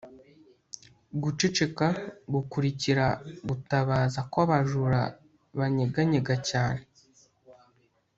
guceceka 1.23 1.87
gukurikira 2.33 3.05
gutabaza 3.47 4.19
kw'abajura 4.31 5.01
byanyeganyega 5.55 6.35
cyane 6.49 6.83